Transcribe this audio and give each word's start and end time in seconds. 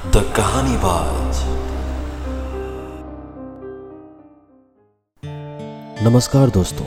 The 0.00 0.20
कहानी 0.36 0.76
बाज 0.76 1.40
नमस्कार 6.02 6.50
दोस्तों, 6.50 6.86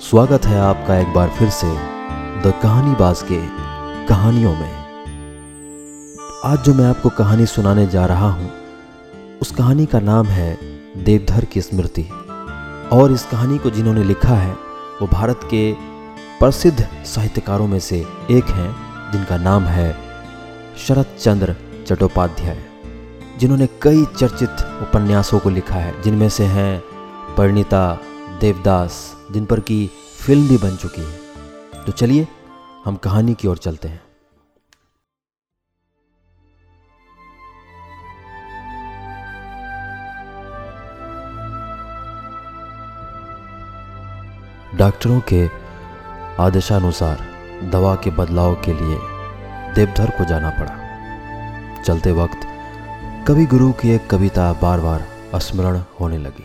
स्वागत 0.00 0.46
है 0.46 0.60
आपका 0.60 0.98
एक 0.98 1.14
बार 1.14 1.28
फिर 1.28 1.50
से 1.50 1.66
द 2.42 2.52
कहानी 2.62 2.94
बाज 2.94 3.22
के 3.22 3.38
कहानियों 4.06 4.52
में। 4.52 4.70
आज 6.44 6.58
जो 6.58 6.74
मैं 6.74 6.84
आपको 6.84 7.08
कहानी 7.08 7.46
सुनाने 7.46 7.86
जा 7.86 8.06
रहा 8.06 8.30
हूँ, 8.30 8.50
उस 9.42 9.50
कहानी 9.50 9.86
का 9.86 10.00
नाम 10.00 10.26
है 10.26 10.58
देवधर 11.04 11.44
की 11.44 11.60
स्मृति। 11.60 12.08
और 12.92 13.12
इस 13.12 13.26
कहानी 13.26 13.58
को 13.58 13.70
जिन्होंने 13.70 14.04
लिखा 14.04 14.34
है, 14.34 14.52
वो 15.02 15.06
भारत 15.06 15.40
के 15.44 15.72
प्रसिद्ध 16.38 16.88
साहित्यकारों 17.04 17.66
में 17.66 17.80
से 17.80 18.06
एक 18.30 18.44
हैं, 18.44 18.72
जिनका 19.12 19.36
नाम 19.36 19.62
है 19.62 19.92
शरत 20.78 21.16
चंद्र 21.20 21.56
चट्टोपाध्याय, 21.84 22.64
जिन्होंने 23.38 23.66
कई 23.82 24.04
चर्चित 24.04 24.50
उपन्यासों 24.82 25.38
को 25.38 25.50
लिखा 25.50 25.74
है, 25.74 26.02
जिनमें 26.02 26.28
से 26.28 26.44
हैं 26.44 26.82
परिणीता, 27.34 28.00
देवदास, 28.40 29.16
जिन 29.30 29.44
पर 29.44 29.60
की 29.60 29.90
फ़िल्म 30.26 30.48
भी 30.48 30.58
बन 30.58 30.76
चुकी 30.76 31.02
है। 31.02 31.18
तो 31.84 31.92
चलिए, 31.92 32.28
हम 32.84 32.96
कहानी 32.96 33.34
की 33.34 33.48
ओर 33.48 33.58
चलते 33.58 33.88
हैं। 33.88 34.02
डॉक्टरों 44.76 45.20
के 45.20 45.48
आदेशानुसार 46.42 47.26
दवा 47.70 47.94
के 47.94 48.10
बदलाव 48.10 48.54
के 48.54 48.72
लिए 48.72 48.98
देवधर 49.74 50.10
को 50.10 50.24
जाना 50.24 50.50
पड़ा। 50.50 50.83
चलते 51.84 52.12
वक्त 52.12 52.46
कवि 53.28 53.44
गुरु 53.46 53.72
की 53.72 53.90
एक 53.90 54.06
कविता 54.06 54.52
बार 54.52 54.80
बार 54.80 55.04
स्मरण 55.38 55.80
होने 56.00 56.18
लगी। 56.18 56.44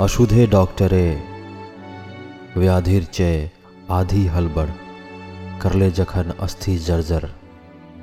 अशुधे 0.00 0.46
डॉक्टरे 0.46 1.22
व्याधिर 2.56 3.04
चय 3.04 3.50
आधी 3.90 4.26
हलबड़, 4.26 4.68
करले 5.62 5.90
जखन 5.90 6.32
अस्थि 6.40 6.76
जर्जर, 6.78 7.28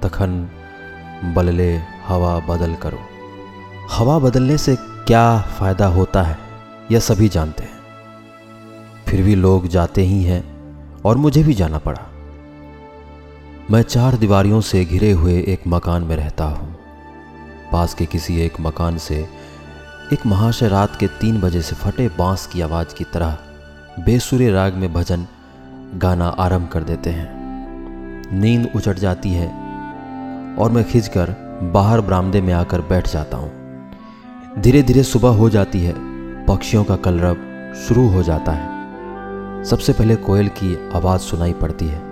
तखन 0.03 0.49
बलले 1.35 1.71
हवा 2.07 2.39
बदल 2.39 2.75
करो। 2.75 2.99
हवा 3.91 4.19
बदलने 4.19 4.57
से 4.57 4.75
क्या 4.79 5.41
फ़ायदा 5.59 5.87
होता 5.87 6.23
है, 6.23 6.37
यह 6.91 6.99
सभी 6.99 7.29
जानते 7.29 7.63
हैं। 7.63 9.03
फिर 9.07 9.21
भी 9.21 9.35
लोग 9.35 9.67
जाते 9.67 10.01
ही 10.01 10.23
हैं 10.23 10.43
और 11.01 11.17
मुझे 11.17 11.43
भी 11.43 11.53
जाना 11.53 11.77
पड़ा। 11.77 12.01
मैं 13.71 13.81
चार 13.81 14.15
दीवारियों 14.15 14.61
से 14.61 14.85
घिरे 14.85 15.11
हुए 15.11 15.33
एक 15.47 15.61
मकान 15.67 16.03
में 16.03 16.15
रहता 16.15 16.45
हूँ। 16.45 16.75
पास 17.71 17.93
के 17.93 18.05
किसी 18.05 18.41
एक 18.41 18.53
मकान 18.61 18.97
से 18.97 19.29
एक 20.13 20.25
महाशय 20.25 20.67
रात 20.67 20.95
के 20.99 21.07
तीन 21.07 21.41
बजे 21.41 21.61
से 21.61 21.75
फटे 21.75 22.07
बाँस 22.07 22.47
की 22.47 22.61
आवाज़ 22.61 22.95
की 22.95 23.03
तरह 23.03 23.37
बेसुरे 23.99 24.51
राग 24.51 24.73
में 24.73 24.93
भजन 24.93 25.27
गाना 25.95 26.27
आरंभ 26.27 26.67
कर 26.67 26.83
देते 26.83 27.09
हैं। 27.09 27.27
नींद 28.33 28.71
उचट 28.75 28.99
जाती 28.99 29.29
है 29.29 29.47
और 30.55 30.71
मैं 30.71 30.83
खिंचकर 30.83 31.35
बाहर 31.73 32.01
बरामदे 32.01 32.41
में 32.41 32.53
आकर 32.53 32.81
बैठ 32.81 33.07
जाता 33.07 33.37
हूँ। 33.37 33.51
धीरे 34.61 34.83
धीरे 34.83 35.03
सुबह 35.03 35.29
हो 35.29 35.49
जाती 35.49 35.79
है, 35.79 35.93
पक्षियों 36.45 36.83
का 36.83 36.95
कलरब 36.95 37.73
शुरू 37.87 38.07
हो 38.07 38.23
जाता 38.23 38.51
है। 38.51 38.73
सबसे 39.63 39.93
पहले 39.93 40.15
कोयल 40.15 40.47
की 40.47 40.91
आवाज़ 40.91 41.21
सुनाई 41.21 41.53
पड़ती 41.53 41.87
है। 41.87 42.04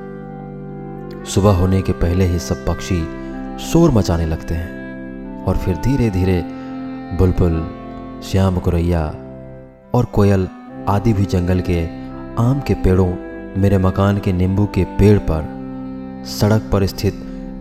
सुबह 1.25 1.52
होने 1.52 1.81
के 1.81 1.91
पहले 1.91 2.25
ही 2.25 2.39
सब 2.39 2.66
पक्षी 2.66 2.99
शोर 3.59 3.91
मचाने 3.91 4.25
लगते 4.25 4.53
हैं 4.53 5.45
और 5.45 5.57
फिर 5.57 5.75
धीरे 5.75 6.09
धीरे 6.09 6.41
बुलबुल, 7.17 7.55
श्याम 8.23 8.57
कुरैया 8.57 9.05
और 9.93 10.05
कोयल 10.05 10.48
आदि 10.89 11.14
भी 11.14 11.25
जंगल 11.25 11.61
के 11.70 11.83
आम 12.43 12.61
के 12.67 12.73
पेड़ों, 12.73 13.08
मेरे 13.61 13.77
मकान 13.77 14.17
के 14.17 14.33
नींबू 14.33 14.65
के 14.65 14.83
पेड़ 14.83 15.17
पर, 15.20 15.48
सड़क 16.27 16.70
पर 16.71 16.86
स्थित 16.86 17.14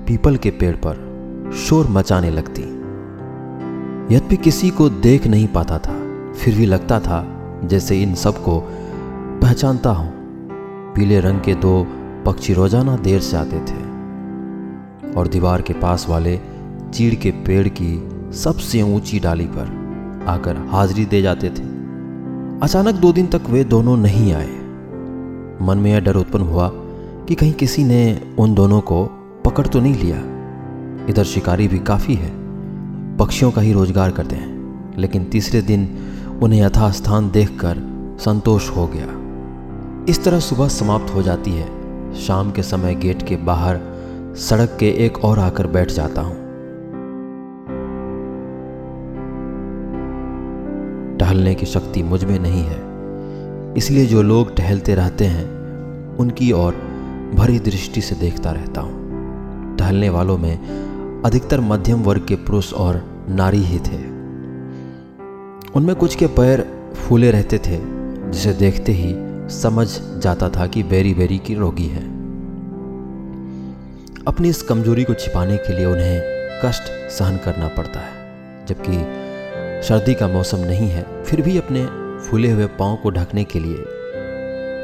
पीपल 0.09 0.37
के 0.37 0.51
पेड़ 0.51 0.75
पर 0.77 1.53
शोर 1.57 1.87
मचाने 1.89 2.31
लगती। 2.31 2.63
यद्यपि 4.15 4.37
किसी 4.37 4.71
को 4.71 4.89
देख 4.89 5.27
नहीं 5.27 5.47
पाता 5.49 5.79
था, 5.79 5.99
फिर 6.33 6.55
भी 6.55 6.67
लगता 6.67 7.01
था, 7.01 7.25
जैसे 7.65 8.03
इन 8.03 8.15
सबको 8.15 8.61
पहचानता 9.43 9.91
हूँ। 9.91 10.13
पीले 10.95 11.21
रंग 11.21 11.41
के 11.41 11.55
दो 11.55 11.87
पक्षी 12.27 12.55
रोज़ाना 12.55 12.97
देर 12.97 13.21
से 13.21 13.37
आते 13.37 13.61
थे 13.61 13.81
और 15.13 15.29
दीवार 15.29 15.63
के 15.63 15.73
पास 15.73 16.07
वाले 16.09 16.39
चीड़ 16.95 17.15
के 17.15 17.31
पेड़ 17.47 17.69
की 17.71 18.33
सबसे 18.33 18.83
ऊँची 18.83 19.19
डाली 19.21 19.47
पर 19.47 20.25
आकर 20.29 20.57
हाजिरी 20.71 21.05
दे 21.05 21.23
जाते 21.23 21.49
थे। 21.49 21.65
अचानक 22.63 22.95
दो 22.95 23.13
दिन 23.13 23.27
तक 23.27 23.49
वे 23.49 23.65
दोनों 23.65 23.97
नहीं 23.97 24.33
आए। 24.33 24.51
मन 25.67 25.79
में 25.79 25.91
यह 25.91 26.01
डर 26.01 26.17
उत्पन्न 26.17 26.45
हुआ 26.45 26.71
कि 27.29 27.35
कहीं 27.35 27.53
किसी 27.53 27.85
ने 27.85 28.21
उन 28.39 28.55
दोनों 28.55 28.81
को 28.81 29.05
पकड़ 29.45 29.67
तो 29.67 29.81
नहीं 29.81 29.95
लिया। 29.95 30.17
इधर 31.11 31.25
शिकारी 31.25 31.69
भी 31.69 31.79
काफ़ी 31.79 32.15
है, 32.15 32.31
पक्षियों 33.19 33.51
का 33.51 33.61
ही 33.61 33.73
रोज़गार 33.73 34.11
करते 34.11 34.37
हैं, 34.37 34.95
लेकिन 34.99 35.25
तीसरे 35.25 35.63
दिन 35.63 35.89
उन्हें 36.43 36.63
यथास्थान 36.63 37.31
देखकर 37.31 37.77
संतोष 38.21 38.71
हो 38.71 38.87
गया। 38.87 39.07
इस 40.09 40.25
तरह 40.25 40.41
सुबह 40.41 40.69
समाप्त 40.69 41.15
हो 41.15 41.23
जाती 41.23 41.51
है। 41.51 41.82
शाम 42.17 42.51
के 42.51 42.63
समय 42.63 42.95
गेट 42.95 43.23
के 43.23 43.37
बाहर 43.37 43.81
सड़क 44.37 44.77
के 44.81 44.91
एक 44.91 45.25
और 45.25 45.39
आकर 45.39 45.67
बैठ 45.67 45.91
जाता 45.91 46.21
हूँ। 46.21 46.43
टहलने 51.17 51.55
की 51.55 51.67
शक्ति 51.67 52.03
मुझमें 52.03 52.39
नहीं 52.39 52.63
है। 52.63 52.93
इसलिए 53.77 54.07
जो 54.07 54.23
लोग 54.23 54.57
टहलते 54.57 54.95
रहते 54.95 55.25
हैं, 55.25 55.63
उनकी 56.17 56.53
ओर 56.53 56.73
भरी 57.35 57.59
दृष्टि 57.59 58.01
से 58.01 58.15
देखता 58.15 58.51
रहता 58.51 58.81
हूँ। 58.81 59.03
टहलने 59.77 60.09
वालों 60.09 60.39
में 60.39 60.59
अधिकतर 61.25 61.61
मध्यम 61.61 62.03
वर्ग 62.03 62.27
के 62.29 62.35
पुरुष 62.35 62.73
और 62.73 63.27
नारी 63.29 63.59
ही 63.59 63.79
थे। 63.79 64.13
उनमें 65.77 65.97
कुछ 65.97 66.15
के 66.15 66.27
पैर 66.27 66.67
फूले 66.95 67.31
रहते 67.31 67.59
थे, 67.59 67.81
जिसे 68.31 68.53
देखते 68.53 68.93
ही 68.93 69.32
समझ 69.51 69.89
जाता 70.19 70.49
था 70.49 70.67
कि 70.67 70.83
बेरी 70.83 71.15
बेरी 71.15 71.39
की 71.39 71.55
रोगी 71.55 71.87
है। 71.87 72.03
अपनी 74.27 74.49
इस 74.49 74.63
कमज़ोरी 74.63 75.05
को 75.05 75.15
छिपाने 75.15 75.57
के 75.57 75.73
लिए 75.73 75.85
उन्हें 75.85 76.21
कष्ट 76.65 76.83
सहन 77.11 77.37
करना 77.37 77.69
पड़ता 77.69 78.01
है, 78.01 78.67
जबकि 78.67 79.87
सर्दी 79.89 80.15
का 80.15 80.29
मौसम 80.29 80.59
नहीं 80.59 80.89
है, 80.89 81.25
फिर 81.25 81.43
भी 81.43 81.59
अपने 81.59 81.85
फूले 82.21 82.51
हुए 82.51 82.67
पाँव 82.67 82.97
को 82.97 83.11
ढकने 83.11 83.45
के 83.45 83.61
लिए 83.61 83.85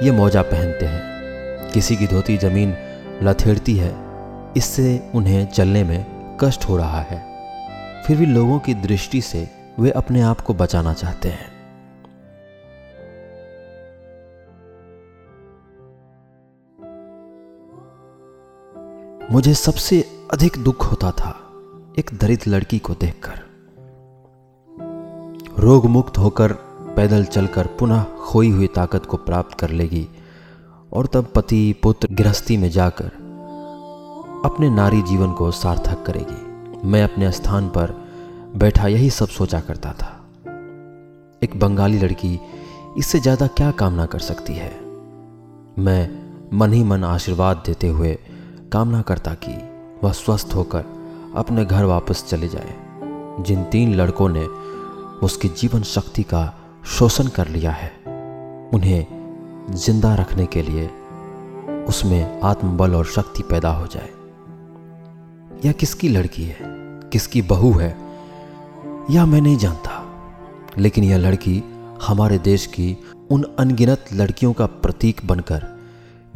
ये 0.04 0.10
मोजा 0.10 0.42
पहनते 0.42 0.86
हैं। 0.86 1.70
किसी 1.72 1.97
की 1.97 2.06
धोती 2.06 2.36
ज़मीन 2.36 2.74
लथेड़ती 3.22 3.76
है, 3.76 3.94
इससे 4.56 5.00
उन्हें 5.14 5.47
चलने 5.47 5.84
में 5.84 6.06
कष्ट 6.41 6.64
हो 6.64 6.76
रहा 6.76 7.00
है। 7.00 7.22
फिर 8.06 8.16
भी 8.16 8.26
लोगों 8.26 8.58
की 8.58 8.74
दृष्टि 8.74 9.20
से 9.20 9.48
वे 9.78 9.91
अपने 9.91 10.20
आप 10.20 10.41
को 10.41 10.54
बचाना 10.54 10.92
चाहते 10.94 11.28
हैं। 11.28 11.57
मुझे 19.33 19.55
सबसे 19.55 20.00
अधिक 20.33 20.56
दुख 20.59 20.84
होता 20.91 21.11
था 21.11 21.31
एक 21.99 22.11
दरिद्र 22.15 22.50
लड़की 22.50 22.78
को 22.78 22.94
देखकर। 22.94 23.41
रोग 25.59 25.87
मुक्त 25.87 26.19
होकर 26.19 26.53
पैदल 26.97 27.25
चलकर 27.25 27.66
पुनः 27.66 28.03
खोई 28.03 28.50
हुई 28.50 28.66
ताकत 28.66 29.06
को 29.06 29.16
प्राप्त 29.16 29.59
कर 29.59 29.71
लेगी 29.71 30.09
और 30.93 31.06
तब 31.06 31.27
पति 31.34 31.75
पुत्र 31.83 32.09
गृहस्थी 32.11 32.56
में 32.56 32.71
जाकर 32.71 33.11
अपने 34.44 34.71
नारी 34.71 35.03
जीवन 35.03 35.33
को 35.33 35.50
सार्थक 35.50 36.03
करेगी। 36.07 36.89
मैं 36.89 37.03
अपने 37.04 37.33
स्थान 37.33 37.69
पर 37.69 37.95
बैठा 38.57 38.86
यही 38.86 39.10
सब 39.10 39.28
सोचा 39.28 39.60
करता 39.60 39.92
था। 39.92 40.15
एक 41.42 41.59
बंगाली 41.60 41.98
लड़की 41.98 42.39
इससे 42.98 43.21
ज़्यादा 43.21 43.47
क्या 43.47 43.71
कामना 43.71 44.07
कर 44.07 44.19
सकती 44.19 44.54
है? 44.54 44.72
मैं 45.78 46.10
मन 46.59 46.72
ही 46.72 46.83
मन 46.84 47.04
आशीर्वाद 47.04 47.63
देते 47.66 47.89
हुए 47.89 48.19
कामना 48.72 49.03
करता 49.03 49.34
कि 49.34 49.53
वह 50.04 50.12
स्वस्थ 50.12 50.48
होकर 50.54 50.84
अपने 51.36 51.65
घर 51.65 51.84
वापस 51.84 52.24
चले 52.28 52.48
जाए। 52.48 52.76
जिन 53.42 53.65
तीन 53.65 53.94
लड़कों 53.94 54.28
ने 54.28 54.44
उसकी 55.26 55.48
जीवन 55.48 55.82
शक्ति 55.82 56.22
का 56.22 56.54
शोषण 56.86 57.26
कर 57.26 57.48
लिया 57.48 57.70
है, 57.70 57.92
उन्हें 58.74 59.06
ज़िंदा 59.70 60.15
रखने 60.15 60.47
के 60.47 60.62
लिए 60.62 60.91
उसमें 61.84 62.41
आत्मबल 62.41 62.94
और 62.94 63.04
शक्ति 63.04 63.42
पैदा 63.42 63.70
हो 63.70 63.86
जाए। 63.86 64.10
यह 65.64 65.72
किसकी 65.72 66.09
लड़की 66.09 66.44
है? 66.44 66.59
किसकी 67.12 67.42
बहू 67.42 67.72
है? 67.72 67.97
यह 69.10 69.26
मैं 69.26 69.41
नहीं 69.41 69.56
जानता। 69.56 70.04
लेकिन 70.78 71.04
यह 71.04 71.16
लड़की 71.16 71.64
हमारे 72.06 72.38
देश 72.38 72.66
की 72.66 72.98
उन 73.30 73.44
अनगिनत 73.59 74.04
लड़कियों 74.12 74.53
का 74.53 74.66
प्रतीक 74.66 75.21
बनकर 75.24 75.66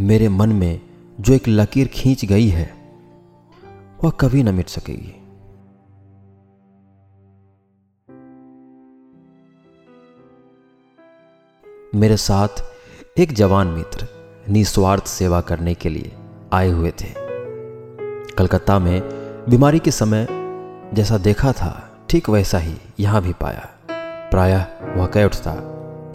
मेरे 0.00 0.28
मन 0.28 0.49
में 0.49 0.81
जो 1.20 1.35
एक 1.35 1.49
लकीर 1.49 1.88
खींच 1.88 2.25
गई 2.25 2.49
है, 2.49 2.75
वह 4.05 4.11
कभी 4.11 4.43
न 4.43 4.55
मिट 4.55 4.69
सकेगी। 4.69 5.14
मेरे 11.94 12.17
साथ 12.17 12.49
एक 13.19 13.32
जवान 13.32 13.67
मित्र 13.67 14.09
निस्वार्थ 14.49 15.06
सेवा 15.06 15.41
करने 15.41 15.75
के 15.75 15.88
लिए 15.88 16.12
आए 16.53 16.69
हुए 16.69 16.91
थे। 16.91 17.12
कलकत्ता 18.38 18.79
में 18.79 19.00
बीमारी 19.50 19.79
के 19.79 19.91
समय 19.91 20.26
जैसा 20.94 21.19
देखा 21.19 21.53
था, 21.53 22.05
ठीक 22.11 22.29
वैसा 22.29 22.59
ही 22.59 22.75
यहाँ 23.00 23.23
भी 23.23 23.32
पाया। 23.32 23.69
प्रायः 24.31 24.67
वह 24.94 25.06
कह 25.06 25.25
उठता, 25.25 25.55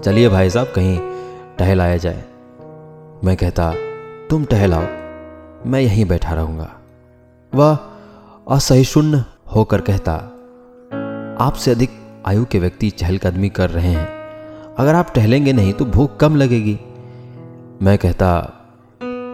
चलिए 0.04 0.30
भाई 0.30 0.50
साहब, 0.50 0.72
कहीं 0.76 1.00
टहलाया 1.58 1.98
जाए। 1.98 2.24
मैं 3.24 3.38
कहता 3.38 3.74
तुम 4.30 4.46
टहलाओ, 4.46 4.84
मैं 5.66 5.80
यहीं 5.80 6.06
बैठा 6.06 6.34
रहूँगा। 6.34 6.70
वह 7.54 7.78
असहिष्णु 8.50 9.20
होकर 9.56 9.82
कहता, 9.82 10.14
आपसे 11.46 11.72
अधिक 11.72 11.90
आयु 12.26 12.46
के 12.46 12.60
व्यक्ति 12.60 12.90
चहलकदमी 12.90 13.50
कर 13.50 13.70
रहे 13.70 13.88
हैं। 13.88 14.08
अगर 14.76 14.96
आप 14.96 15.12
टहलेंगे 15.16 15.54
नहीं 15.54 15.74
तो 15.74 15.86
भूख 15.86 16.18
कम 16.18 16.36
लगेगी। 16.36 16.80
मैं 17.82 17.98
कहता, 17.98 18.32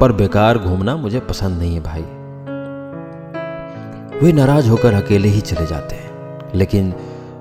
पर 0.01 0.11
बेकार 0.11 0.57
घूमना 0.57 0.95
मुझे 0.95 1.19
पसंद 1.19 1.57
नहीं 1.59 1.75
है 1.75 1.81
भाई। 1.81 2.01
वे 4.19 4.33
नाराज़ 4.33 4.69
होकर 4.69 4.93
अकेले 4.93 5.27
ही 5.27 5.41
चले 5.41 5.65
जाते 5.65 5.95
हैं, 5.95 6.49
लेकिन 6.55 6.93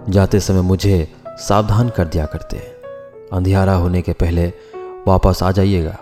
जाते 0.09 0.41
समय 0.41 0.61
मुझे 0.61 1.09
सावधान 1.29 1.89
कर 1.89 2.05
दिया 2.05 2.27
करते 2.27 2.57
हैं। 2.57 3.29
अंधियारा 3.33 3.75
होने 3.75 4.03
के 4.03 4.13
पहले 4.13 4.53
वापस 5.07 5.43
आ 5.43 5.53
जाइएगा। 5.53 5.97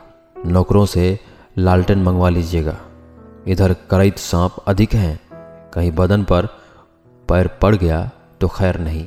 नौकरों 0.46 0.86
से 0.86 1.18
लालटेन 1.58 2.02
मंगवा 2.02 2.28
लीजिएगा। 2.28 2.76
इधर 3.48 3.72
करैत 3.72 4.18
सांप 4.18 4.56
अधिक 4.66 4.94
हैं, 4.94 5.20
कहीं 5.74 5.92
बदन 5.92 6.24
पर 6.24 6.46
पैर 7.28 7.46
पड़ 7.46 7.76
गया 7.76 8.10
तो 8.40 8.48
खैर 8.48 8.78
नहीं। 8.80 9.04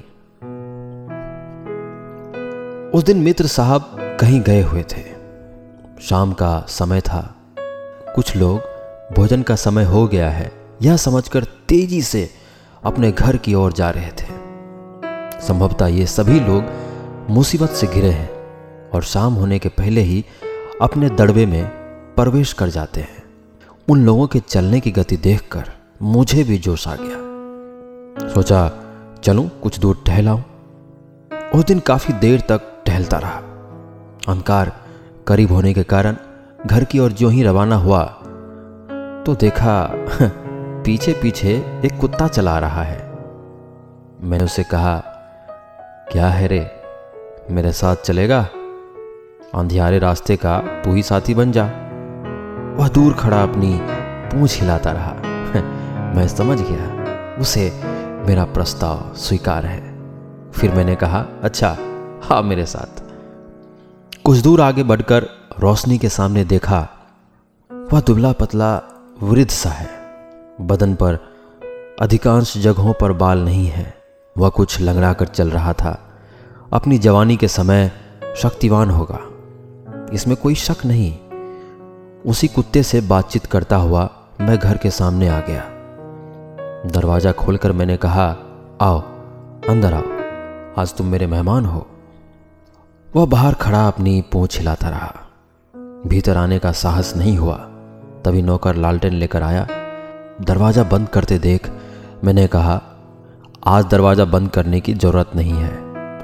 उस 2.92 3.04
दिन 3.04 3.18
मित्र 3.18 3.48
साहब 3.48 3.98
कहीं 4.20 4.42
गए 4.42 4.62
हुए 4.62 4.84
थे। 4.84 5.04
शाम 6.02 6.34
का 6.34 6.66
समय 6.70 7.02
था। 7.02 7.36
कुछ 8.16 8.36
लोग, 8.36 8.60
भोजन 9.16 9.42
का 9.42 9.56
समय 9.56 9.84
हो 9.84 10.08
गया 10.08 10.30
है। 10.30 10.52
यह 10.82 10.98
समझकर 10.98 11.44
तेज़ी 11.44 12.02
से 12.02 12.30
अपने 12.84 13.12
घर 13.12 13.38
की 13.38 13.54
ओर 13.54 13.74
जा 13.74 13.90
रहे 13.90 14.10
थे। 14.10 14.44
संभवतः 15.42 15.86
ये 15.86 16.06
सभी 16.06 16.40
लोग 16.40 16.64
मुसीबत 17.30 17.70
से 17.70 17.88
घिरे 17.88 18.10
हैं 18.10 18.30
और 18.90 19.04
शाम 19.04 19.34
होने 19.34 19.60
के 19.60 19.70
पहले 19.70 20.02
ही 20.02 20.26
अपने 20.82 21.10
दड़बे 21.10 21.46
में 21.46 21.83
प्रवेश 22.16 22.54
कर 22.54 22.70
जाते 22.70 23.02
हैं। 23.02 23.24
उन 23.90 24.06
लोगों 24.06 24.28
के 24.28 24.40
चलने 24.40 24.80
की 24.80 24.92
गति 24.92 25.18
देखकर 25.18 25.64
मुझे 26.02 26.44
भी 26.44 26.58
जोश 26.58 26.88
आ 26.88 26.96
गया। 27.00 27.34
सोचा, 28.30 28.72
चलूँ, 29.24 29.50
कुछ 29.64 29.80
दूर 29.80 30.04
टहलाऊं। 30.06 30.42
उस 31.56 31.66
दिन 31.66 31.80
काफ़ी 31.80 32.14
देर 32.14 32.42
तक 32.42 32.84
टहलता 32.86 33.18
रहा। 33.18 33.38
अंधकार 34.28 34.72
करीब 35.28 35.52
होने 35.52 35.74
के 35.74 35.84
कारण 35.84 36.18
घर 36.68 36.84
की 36.84 37.00
ओर 37.00 37.12
जो 37.12 37.30
ही 37.30 37.44
रवाना 37.44 37.76
हुआ 37.76 38.04
तो 39.26 39.36
देखा 39.36 39.90
पीछे 40.86 41.14
पीछे 41.14 41.82
एक 41.86 41.98
कुत्ता 42.02 42.28
चला 42.28 42.60
रहा 42.60 42.84
है। 42.84 43.12
मैंने 44.22 44.44
उसे 44.44 44.64
कहा, 44.64 45.00
क्या 46.12 46.28
है 46.28 46.48
रे? 46.48 46.72
मेरे 47.52 47.72
साथ 47.72 47.96
चलेगा? 47.96 48.50
अंधियारे 49.56 50.00
रास्ते 50.00 50.36
का 50.36 50.60
तू 50.60 50.94
ही 50.94 51.04
साथी 51.04 51.34
बन 51.34 51.52
जा। 51.52 51.66
वह 52.74 52.88
दूर 52.88 53.14
खड़ा 53.14 53.44
अपनी 53.44 53.80
पूंछ 54.32 54.62
हिलाता 54.62 54.92
रहा। 54.92 55.14
मैं 56.16 56.28
समझ 56.28 56.60
गया, 56.62 57.04
उसे 57.42 57.82
मेरा 58.28 58.46
प्रस्ताव 58.46 59.14
स्वीकार 59.16 59.66
है। 59.66 59.82
फिर 60.52 60.74
मैंने 60.74 60.96
कहा 60.96 61.26
अच्छा 61.44 61.78
हाँ 62.24 62.42
मेरे 62.42 62.66
साथ। 62.66 63.04
कुछ 64.24 64.38
दूर 64.38 64.62
आगे 64.62 64.84
बढ़कर 64.84 65.28
रोशनी 65.60 65.98
के 65.98 66.10
सामने 66.10 66.46
देखा, 66.46 66.90
वह 67.94 68.02
दुबला 68.02 68.32
पतला 68.32 68.82
वृद्ध 69.24 69.52
सा 69.52 69.70
है। 69.70 69.90
बदन 70.62 70.94
पर 70.96 71.20
अधिकांश 72.02 72.58
जगहों 72.58 72.94
पर 72.94 73.12
बाल 73.12 73.40
नहीं 73.40 73.68
है, 73.68 73.98
वह 74.38 74.50
कुछ 74.50 74.82
लंगड़ा 74.82 75.14
कर 75.14 75.26
चल 75.26 75.50
रहा 75.50 75.74
था। 75.74 76.10
अपनी 76.74 76.98
जवानी 76.98 77.38
के 77.38 77.48
समय 77.48 77.92
शक्तिवान 78.36 78.90
होगा, 78.90 79.20
इसमें 80.14 80.38
कोई 80.38 80.56
शक 80.56 80.86
नहीं। 80.86 81.20
उसी 82.26 82.48
कुत्ते 82.48 82.82
से 82.84 83.00
बातचीत 83.02 83.46
करता 83.46 83.76
हुआ 83.76 84.10
मैं 84.42 84.58
घर 84.58 84.78
के 84.78 84.90
सामने 84.90 85.28
आ 85.28 85.40
गया। 85.40 85.64
दरवाज़ा 86.92 87.32
खोलकर 87.32 87.72
मैंने 87.72 87.98
कहा, 87.98 88.26
आओ, 88.82 89.00
अंदर 89.70 89.94
आओ। 89.94 90.82
आज 90.82 90.94
तुम 90.94 91.08
मेरे 91.08 91.28
मेहमान 91.28 91.66
हो। 91.66 91.86
वह 93.16 93.26
बाहर 93.26 93.54
खड़ा 93.54 93.88
अपनी 93.88 94.22
पूंछ 94.32 94.58
हिलाता 94.58 94.90
रहा। 94.90 95.12
भीतर 96.08 96.38
आने 96.38 96.60
का 96.60 96.72
साहस 96.72 97.14
नहीं 97.18 97.38
हुआ। 97.38 97.56
तभी 98.26 98.42
नौकर 98.42 98.76
लालटेन 98.76 99.14
लेकर 99.14 99.44
आया। 99.44 99.68
दरवाज़ा 100.42 100.84
बंद 100.84 101.08
करते 101.08 101.40
देख 101.40 101.70
मैंने 102.24 102.48
कहा, 102.48 102.82
आज 103.68 103.86
दरवाज़ा 103.86 104.26
बंद 104.26 104.50
करने 104.50 104.80
की 104.80 104.94
ज़रूरत 104.94 105.32
नहीं 105.36 105.54
है। 105.54 105.72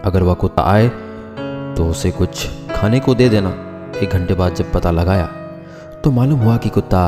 अगर 0.02 0.24
वह 0.24 0.34
कुत्ता 0.36 0.64
आए 0.64 0.88
तो 1.76 1.88
उसे 1.88 2.12
कुछ 2.12 2.48
खाने 2.72 3.00
को 3.00 3.16
दे 3.16 3.30
देना। 3.30 3.50
एक 3.96 4.10
घंटे 4.10 4.34
बाद 4.34 4.56
जब 4.56 4.72
पता 4.74 4.92
लगाया 4.92 5.30
तो 6.04 6.12
मालूम 6.12 6.40
हुआ 6.40 6.56
कि 6.58 6.70
कुत्ता 6.70 7.02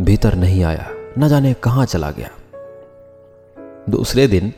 भीतर 0.00 0.34
नहीं 0.34 0.62
आया, 0.64 0.86
न 1.18 1.28
जाने 1.28 1.52
कहाँ 1.54 1.84
चला 1.86 2.10
गया। 2.10 2.28
दूसरे 3.90 4.26
दिन 4.28 4.52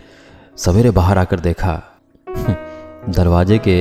सवेरे 0.57 0.91
बाहर 0.91 1.19
आकर 1.19 1.41
देखा 1.41 1.83
दरवाजे 3.09 3.59
के 3.59 3.77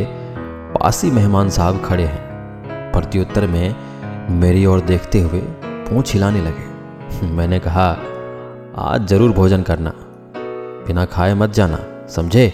पास 0.73 1.03
ही 1.03 1.11
मेहमान 1.11 1.49
साहब 1.49 1.81
खड़े 1.85 2.03
हैं। 2.03 2.91
प्रत्युत्तर 2.93 3.47
में 3.47 3.75
मेरी 4.39 4.65
ओर 4.65 4.81
देखते 4.81 5.19
हुए 5.19 5.41
पूछ 5.89 6.13
हिलाने 6.13 6.41
लगे। 6.41 7.27
मैंने 7.27 7.59
कहा, 7.59 7.89
आज 8.77 9.07
ज़रूर 9.07 9.31
भोजन 9.31 9.63
करना। 9.63 9.93
बिना 10.87 11.05
खाए 11.05 11.33
मत 11.33 11.53
जाना, 11.53 11.79
समझे? 12.09 12.47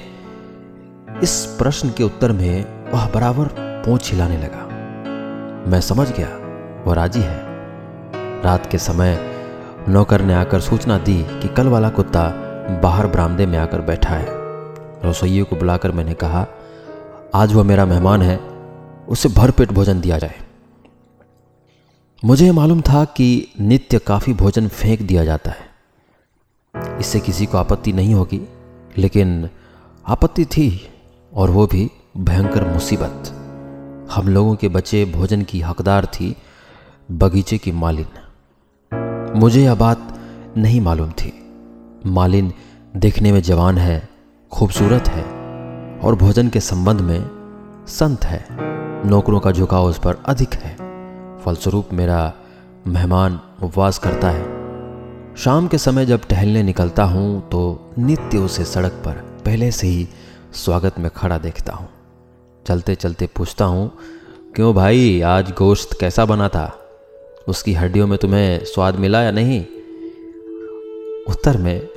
इस 1.23 1.55
प्रश्न 1.59 1.89
के 1.89 2.03
उत्तर 2.03 2.31
में 2.31 2.91
वह 2.91 3.07
बराबर 3.09 3.55
पूछ 3.85 4.11
हिलाने 4.11 4.37
लगा। 4.37 4.65
मैं 5.71 5.81
समझ 5.81 6.11
गया 6.11 6.46
वह 6.87 6.93
राज़ी 6.93 7.21
है। 7.21 8.41
रात 8.43 8.65
के 8.65 8.77
समय 8.77 9.17
नौकर 9.89 10.21
ने 10.21 10.33
आकर 10.33 10.59
सूचना 10.59 10.97
दी 10.97 11.23
कि 11.41 11.47
कल 11.47 11.67
वाला 11.67 11.89
कुत्ता 11.89 12.27
बाहर 12.83 13.07
बरामदे 13.07 13.45
में 13.45 13.57
आकर 13.59 13.81
बैठा 13.81 14.15
है। 14.15 14.25
रसोइये 15.05 15.43
को 15.43 15.55
बुलाकर 15.55 15.91
मैंने 15.91 16.13
कहा, 16.13 16.45
आज 17.35 17.53
वह 17.53 17.63
मेरा 17.63 17.85
मेहमान 17.85 18.21
है, 18.21 18.37
उसे 19.09 19.29
भरपेट 19.29 19.71
भोजन 19.71 20.01
दिया 20.01 20.17
जाए। 20.17 20.35
मुझे 22.25 22.51
मालूम 22.51 22.81
था 22.81 23.05
कि 23.05 23.47
नित्य 23.61 23.99
काफ़ी 23.99 24.33
भोजन 24.33 24.67
फेंक 24.67 25.01
दिया 25.01 25.25
जाता 25.25 25.51
है। 25.51 26.97
इससे 26.99 27.19
किसी 27.19 27.45
को 27.45 27.57
आपत्ति 27.57 27.93
नहीं 27.93 28.13
होगी, 28.13 28.41
लेकिन 28.97 29.49
आपत्ति 30.07 30.45
थी 30.45 30.89
और 31.33 31.49
वो 31.49 31.67
भी 31.67 31.89
भयंकर 32.17 32.67
मुसीबत। 32.67 33.33
हम 34.11 34.27
लोगों 34.27 34.55
के 34.55 34.67
बचे 34.67 35.05
भोजन 35.05 35.41
की 35.41 35.61
हकदार 35.61 36.05
थी 36.05 36.35
बगीचे 37.11 37.57
की 37.57 37.71
मालिन। 37.71 39.35
मुझे 39.35 39.61
यह 39.63 39.75
बात 39.75 40.19
नहीं 40.57 40.81
मालूम 40.81 41.11
थी। 41.11 41.31
मालिन 42.05 42.53
देखने 42.95 43.31
में 43.31 43.41
जवान 43.41 43.77
है, 43.77 44.09
खूबसूरत 44.51 45.07
है 45.07 45.23
और 45.99 46.15
भोजन 46.15 46.49
के 46.49 46.59
संबंध 46.59 47.01
में 47.01 47.29
संत 47.87 48.25
है। 48.25 48.45
नौकरों 49.09 49.39
का 49.39 49.51
झुकाव 49.51 49.85
उस 49.85 49.99
पर 49.99 50.15
अधिक 50.25 50.53
है। 50.53 50.75
फलस्वरूप 51.39 51.93
मेरा 51.93 52.33
मेहमान 52.87 53.39
उपवास 53.63 53.99
करता 53.99 54.29
है। 54.29 55.35
शाम 55.35 55.67
के 55.67 55.77
समय 55.77 56.05
जब 56.05 56.27
टहलने 56.29 56.63
निकलता 56.63 57.03
हूँ 57.03 57.49
तो 57.49 57.91
नित्य 57.99 58.37
उसे 58.37 58.65
सड़क 58.65 58.91
पर 59.05 59.13
पहले 59.45 59.71
से 59.71 59.87
ही 59.87 60.07
स्वागत 60.53 60.99
में 60.99 61.11
खड़ा 61.11 61.37
देखता 61.37 61.73
हूँ। 61.73 61.89
चलते 62.67 62.95
चलते 62.95 63.27
पूछता 63.27 63.65
हूँ, 63.65 63.91
क्यों 64.55 64.73
भाई, 64.75 65.21
आज 65.21 65.51
गोश्त 65.51 65.97
कैसा 65.99 66.25
बना 66.25 66.49
था? 66.49 66.76
उसकी 67.47 67.73
हड्डियों 67.73 68.07
में 68.07 68.17
तुम्हें 68.17 68.65
स्वाद 68.65 68.95
मिला 68.95 69.21
या 69.21 69.31
नहीं? 69.31 69.61
उत्तर 71.29 71.57
में, 71.57 71.87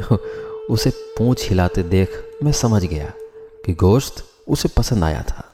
उसे 0.70 0.90
पूछ 0.90 1.48
हिलाते 1.48 1.82
देख 1.82 2.24
मैं 2.44 2.52
समझ 2.52 2.84
गया 2.84 3.12
कि 3.66 3.72
गोश्त 3.74 4.24
उसे 4.48 4.68
पसंद 4.68 5.04
आया 5.04 5.22
था। 5.22 5.44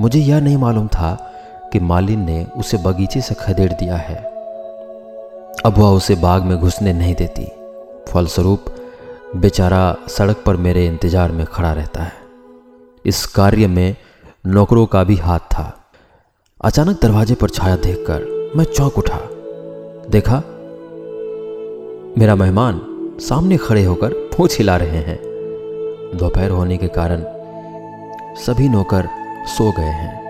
मुझे 0.00 0.20
यह 0.20 0.40
नहीं 0.40 0.56
मालूम 0.56 0.88
था 0.88 1.14
कि 1.72 1.80
मालिन 1.80 2.20
ने 2.20 2.44
उसे 2.56 2.76
बगीचे 2.76 3.20
से 3.20 3.34
खदेड़ 3.34 3.72
दिया 3.72 3.96
है। 3.96 4.16
अब 5.64 5.78
वह 5.78 5.90
उसे 5.90 6.14
बाग 6.14 6.42
में 6.42 6.56
घुसने 6.58 6.92
नहीं 6.92 7.14
देती। 7.14 7.46
फलस्वरूप, 8.12 8.64
बेचारा 9.36 9.96
सड़क 10.08 10.42
पर 10.46 10.56
मेरे 10.56 10.86
इंतज़ार 10.86 11.32
में 11.32 11.46
खड़ा 11.46 11.72
रहता 11.72 12.02
है। 12.02 12.12
इस 13.04 13.26
कार्य 13.26 13.66
में 13.66 13.96
नौकरों 14.46 14.86
का 14.86 15.04
भी 15.04 15.16
हाथ 15.16 15.38
था। 15.38 15.90
अचानक 16.64 17.00
दरवाजे 17.02 17.34
पर 17.34 17.50
छाया 17.50 17.76
देखकर 17.76 18.33
मैं 18.56 18.64
चौंक 18.64 18.98
उठा। 18.98 19.18
देखा, 20.10 20.36
मेरा 22.18 22.34
मेहमान 22.34 22.80
सामने 23.20 23.56
खड़े 23.56 23.84
होकर 23.84 24.08
पूछ 24.08 24.58
हिला 24.58 24.76
रहे 24.76 24.98
हैं। 24.98 25.16
दोपहर 26.14 26.50
होने 26.50 26.76
के 26.76 26.88
कारण 26.88 27.24
सभी 28.36 28.68
नौकर 28.68 29.08
सो 29.46 29.72
गए 29.72 29.84
हैं। 29.84 30.24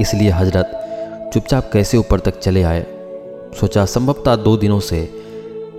इसलिए 0.00 0.30
हज़रत 0.30 0.70
चुपचाप 1.34 1.70
कैसे 1.72 1.96
ऊपर 1.96 2.20
तक 2.20 2.38
चले 2.38 2.62
आए, 2.62 2.86
सोचा 3.60 3.84
संभवतः 3.84 4.36
दो 4.36 4.56
दिनों 4.56 4.80
से 4.80 5.22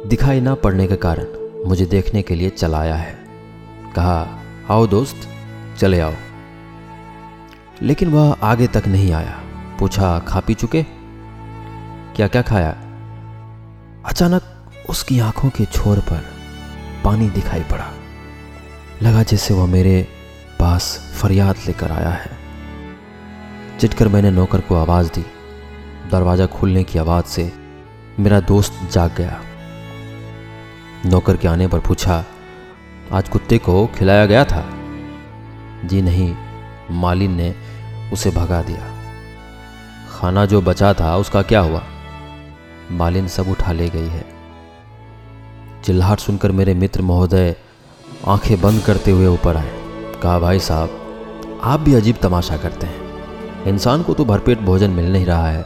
दिखाई 0.08 0.42
ना 0.42 0.56
पड़ने 0.56 0.88
के 0.88 0.96
कारण 0.96 1.26
मुझे 1.66 1.86
देखने 1.86 2.22
के 2.22 2.36
लिए 2.36 2.50
चला 2.50 2.78
आया 2.78 2.96
है। 2.96 3.16
कहा, 3.96 4.28
आओ 4.70 4.88
दोस्त, 4.88 5.16
चले 5.80 6.00
आओ। 6.00 6.14
लेकिन 7.82 8.12
वह 8.12 8.38
आगे 8.44 8.68
तक 8.68 8.84
नहीं 8.88 9.14
आया। 9.14 9.40
पूछा, 9.80 10.20
खा 10.20 10.40
पी 10.40 10.54
चुके? 10.54 11.01
क्या 12.16 12.28
क्या 12.28 12.42
खाया? 12.42 12.70
अचानक 14.06 14.42
उसकी 14.90 15.20
आँखों 15.20 15.50
के 15.50 15.66
छोर 15.66 16.00
पर 16.00 16.26
पानी 17.04 17.30
दिखाई 17.30 17.60
पड़ा। 17.60 17.92
लगा 19.04 19.24
जैसे 19.24 19.54
वह 19.54 19.66
मेरे 19.66 20.08
पास 20.60 21.14
फरियाद 21.22 21.56
लेकर 21.68 21.92
आया 21.92 22.10
है। 22.10 22.32
चिटकर 23.80 24.08
मैंने 24.08 24.32
नौकर 24.32 24.62
को 24.62 24.76
आवाज़ 24.76 25.08
दी। 25.08 25.26
दरवाज़ा 26.12 26.46
खुलने 26.46 26.84
की 26.84 27.00
आवाज़ 27.00 27.26
से 27.26 27.54
मेरा 28.20 28.40
दोस्त 28.40 28.90
जाग 28.92 29.16
गया। 29.16 29.42
नौकर 31.06 31.38
के 31.38 31.48
आने 31.48 31.68
पर 31.68 31.80
पूछा, 31.80 32.26
आज 33.12 33.30
कुत्ते 33.30 33.58
को 33.58 33.88
खिलाया 33.88 34.26
गया 34.26 34.46
था? 34.46 34.70
जी 35.86 36.02
नहीं, 36.02 36.36
मालिन 36.92 37.32
ने 37.32 37.56
उसे 38.14 38.32
भगा 38.32 38.62
दिया। 38.62 39.02
खाना 40.12 40.46
जो 40.46 40.62
बचा 40.62 40.94
था 40.94 41.18
उसका 41.18 41.42
क्या 41.42 41.60
हुआ? 41.60 41.84
मालिन 42.92 43.28
सब 43.28 43.48
उठा 43.48 43.72
ले 43.72 43.90
गई 43.90 44.08
है। 44.08 44.26
चिल्लाहट 45.86 46.20
सुनकर 46.20 46.52
मेरे 46.52 46.74
मित्र 46.74 47.02
महोदय 47.02 47.56
आँखें 48.28 48.62
बंद 48.62 48.82
करते 48.82 49.12
हुए 49.12 49.28
ऊपर 49.28 49.58
आए। 49.58 49.72
कहा, 50.24 50.40
भाई 50.40 50.60
साहब, 50.60 50.98
आप 51.64 51.80
भी 51.80 51.94
अजीब 51.94 52.16
तमाशा 52.22 52.58
करते 52.58 52.88
हैं। 52.88 53.12
इंसान 53.64 54.04
को 54.04 54.14
तो 54.14 54.26
भरपेट 54.26 54.60
भोजन 54.60 54.90
मिल 54.90 55.14
नहीं 55.14 55.26
रहा 55.26 55.48
है 55.48 55.64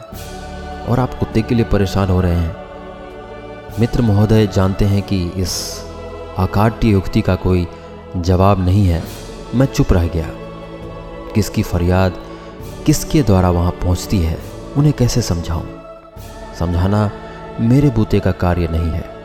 और 0.88 1.00
आप 1.00 1.14
कुत्ते 1.14 1.42
के 1.42 1.54
लिए 1.54 1.64
परेशान 1.64 2.08
हो 2.08 2.20
रहे 2.20 2.34
हैं। 2.34 2.56
मित्र 3.80 4.02
महोदय 4.02 4.46
जानते 4.46 4.84
हैं 4.84 5.02
कि 5.02 5.28
इस 5.28 5.84
आकाट्य 6.38 6.88
युक्ति 6.88 7.20
का 7.20 7.34
कोई 7.34 7.66
जवाब 8.16 8.64
नहीं 8.64 8.86
है। 8.86 9.04
मैं 9.54 9.66
चुप 9.66 9.92
रह 9.92 10.08
गया। 10.08 10.28
किसकी 11.34 11.62
फरियाद, 11.62 12.12
किसके 12.86 13.22
द्वारा 13.22 13.50
वहाँ 13.50 13.70
पहुँचती 13.70 14.18
है, 14.18 14.38
उन्हें 14.76 14.94
कैसे 14.98 15.22
समझाऊं? 15.22 15.75
समझाना 16.58 17.10
मेरे 17.60 17.90
बूते 17.90 18.20
का 18.20 18.32
कार्य 18.32 18.68
नहीं 18.70 18.90
है। 18.90 19.16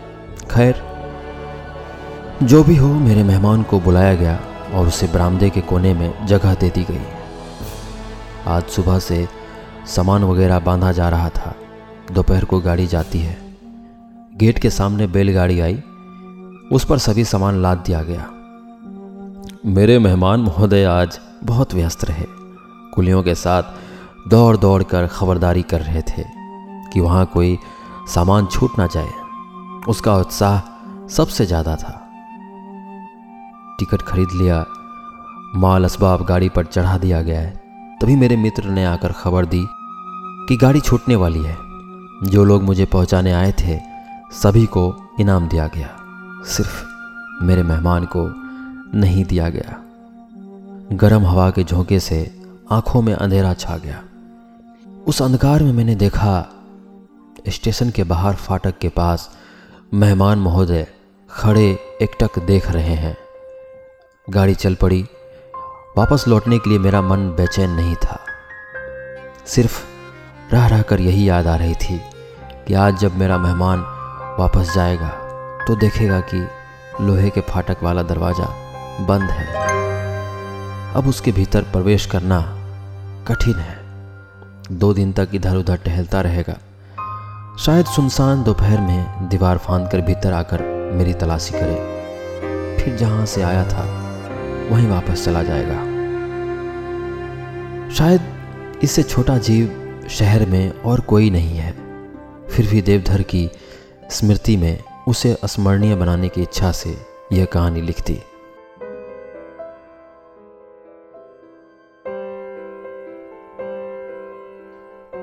खैर, 0.52 0.92
जो 2.44 2.64
भी 2.64 2.76
हो, 2.76 2.88
मेरे 2.88 3.24
मेहमान 3.24 3.64
को 3.64 3.80
बुलाया 3.80 4.16
गया 4.16 4.40
और 4.74 4.88
उसे 4.88 5.08
बरामदे 5.08 5.50
के 5.50 5.62
कोने 5.62 5.94
में 5.94 6.26
जगह 6.26 6.56
दे 6.56 6.70
दी 6.70 6.84
गई। 6.84 7.02
आज 8.48 8.64
सुबह 8.64 9.00
से 9.00 9.28
सामान 9.88 10.24
वगैरह 10.24 10.60
बांधा 10.60 10.92
जा 10.92 11.10
रहा 11.10 11.30
था। 11.30 11.56
दोपहर 12.12 12.46
को 12.46 12.60
गाड़ी 12.60 12.88
जाती 12.88 13.20
है। 13.20 13.38
गेट 14.36 14.60
के 14.60 14.70
सामने 14.70 15.08
बैलगाड़ी 15.08 15.60
आई। 15.60 15.84
उस 16.72 16.86
पर 16.86 16.98
सभी 16.98 17.24
सामान 17.26 17.62
लाद 17.62 17.78
दिया 17.78 18.04
गया। 18.04 18.28
मेरे 19.66 20.00
मेहमान 20.00 20.40
महोदय 20.40 20.84
आज 20.84 21.20
बहुत 21.44 21.74
व्यस्त 21.74 22.06
रहे। 22.06 22.26
कुलियों 22.96 23.24
के 23.24 23.36
साथ 23.36 23.64
दौड़ 24.28 24.58
दौड़ 24.58 24.84
कर 24.84 25.08
खबरदारी 25.08 25.62
कर 25.62 25.82
रहे 25.82 26.02
थे। 26.02 26.41
कि 26.94 27.00
वहाँ 27.00 27.26
कोई 27.26 27.58
सामान 28.08 28.46
छूट 28.46 28.80
ना 28.80 28.88
जाए। 28.88 29.10
उसका 29.90 30.16
उत्साह 30.18 31.08
सबसे 31.08 31.46
ज़्यादा 31.46 31.76
था। 31.76 31.98
टिकट 33.80 34.02
खरीद 34.02 34.30
लिया, 34.32 34.66
माल 35.56 35.84
असबाब 35.84 36.26
गाड़ी 36.26 36.50
पर 36.50 36.66
चढ़ा 36.66 36.98
दिया 36.98 37.22
गया 37.22 37.40
है। 37.40 37.62
तभी 38.02 38.16
मेरे 38.16 38.36
मित्र 38.38 38.64
ने 38.64 38.86
आकर 38.86 39.12
खबर 39.12 39.46
दी 39.46 39.66
कि 40.48 40.58
गाड़ी 40.58 40.80
छूटने 40.80 41.16
वाली 41.16 41.44
है। 41.44 41.58
जो 42.24 42.44
लोग 42.44 42.64
मुझे 42.64 42.86
पहुँचाने 42.86 43.32
आए 43.32 43.52
थे, 43.52 43.80
सभी 44.34 44.66
को 44.66 44.84
इनाम 45.20 45.48
दिया 45.48 45.68
गया। 45.68 45.90
सिर्फ़ 46.46 46.84
मेरे 47.44 47.64
मेहमान 47.64 48.06
को 48.06 48.28
नहीं 49.00 49.26
दिया 49.26 49.50
गया। 49.50 49.78
गर्म 50.94 51.26
हवा 51.26 51.50
के 51.50 51.64
झोंके 51.64 52.00
से 52.00 52.46
आँखों 52.72 53.02
में 53.02 53.14
अंधेरा 53.14 53.54
छा 53.54 53.78
गया। 53.78 54.02
उस 55.08 55.22
अंधकार 55.22 55.64
में 55.64 55.74
मैंने 55.74 55.96
देखा 55.96 56.34
स्टेशन 57.50 57.90
के 57.90 58.04
बाहर 58.04 58.36
फाटक 58.36 58.78
के 58.78 58.90
पास 58.90 59.30
मेहमान 59.94 60.40
महोदय 60.40 60.86
खड़े 61.30 61.66
एकटक 62.02 62.40
देख 62.40 62.70
रहे 62.72 62.94
हैं। 62.96 63.16
गाड़ी 64.28 64.56
चल 64.56 64.76
पड़ी। 64.76 65.02
वापस 65.98 66.28
लौटने 66.28 66.60
के 66.60 66.70
लिए 66.70 66.80
मेरा 66.80 67.02
मन 67.02 67.30
बेचैन 67.30 67.70
नहीं 67.70 67.96
था। 67.96 68.20
सिर्फ़ 69.46 69.82
रह 70.54 70.68
रह 70.68 70.82
कर 70.82 71.02
यही 71.02 71.30
याद 71.30 71.48
आ 71.48 71.56
रही 71.56 71.76
थी 71.76 72.00
कि 72.68 72.74
आज 72.74 73.00
जब 73.00 73.18
मेरा 73.18 73.38
मेहमान 73.38 73.80
वापस 74.40 74.74
जाएगा 74.76 75.10
तो 75.68 75.76
देखेगा 75.76 76.20
कि 76.20 76.48
लोहे 77.02 77.30
के 77.30 77.42
फाटक 77.42 77.84
वाला 77.84 78.04
दरवाज़ा 78.04 78.46
बंद 79.00 79.30
है। 79.30 79.48
अब 80.96 81.08
उसके 81.08 81.32
भीतर 81.32 81.62
प्रवेश 81.62 82.06
करना 82.06 82.42
कठिन 83.28 83.56
है। 83.56 83.80
दो 84.72 84.94
दिन 84.94 85.14
तक 85.14 85.30
इधर 85.34 85.56
उधर 85.56 85.78
टहलता 85.78 86.22
रहेगा। 86.22 86.58
शायद 87.60 87.86
सुनसान 87.86 88.44
दोपहर 88.44 88.82
में 88.82 89.30
दीवार 89.30 89.58
फांद 89.58 89.90
कर 89.92 90.02
भीतर 90.02 90.34
आकर 90.34 90.62
मेरी 90.94 91.14
तलाशी 91.14 91.54
करे। 91.54 91.76
फिर 92.78 92.96
जहाँ 92.96 93.26
से 93.26 93.42
आया 93.42 93.64
था, 93.64 93.84
वहीं 94.72 94.88
वापस 94.88 95.26
चला 95.26 95.44
जाएगा। 95.44 95.76
शायद 97.96 98.22
इससे 98.84 99.04
छोटा 99.04 99.38
जीव 99.38 99.68
शहर 100.10 100.46
में 100.46 100.82
और 100.82 101.00
कोई 101.00 101.30
नहीं 101.30 101.58
है। 101.58 101.72
फिर 102.48 102.68
भी 102.68 102.82
देवधर 102.82 103.22
की 103.22 103.50
स्मृति 104.10 104.58
में 104.58 104.84
उसे 105.08 105.38
स्मरणीय 105.46 105.96
बनाने 105.96 106.30
की 106.30 106.42
इच्छा 106.42 106.72
से 106.72 107.06
यह 107.34 107.46
कहानी 107.46 107.82
लिखती। 107.82 108.20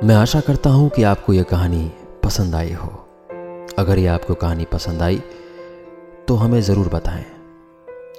मैं 0.04 0.14
आशा 0.14 0.40
करता 0.40 0.70
हूँ 0.70 0.88
कि 0.88 1.02
आपको 1.02 1.32
यह 1.32 1.42
कहानी 1.42 1.92
पसंद 2.28 2.54
आई 2.54 2.72
हो। 2.72 2.88
अगर 3.78 3.98
ये 3.98 4.06
आपको 4.06 4.34
कहानी 4.34 4.64
पसंद 4.64 5.02
आई 5.02 5.22
तो 6.28 6.34
हमें 6.34 6.60
ज़रूर 6.60 6.88
बताएँ। 6.88 7.24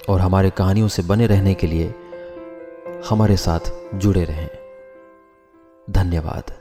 और 0.09 0.21
हमारे 0.21 0.49
कहानियों 0.49 0.87
से 0.87 1.01
बने 1.03 1.27
रहने 1.27 1.53
के 1.53 1.67
लिए 1.67 1.93
हमारे 3.09 3.37
साथ 3.37 3.71
जुड़े 3.95 4.23
रहें। 4.23 4.49
धन्यवाद। 5.89 6.58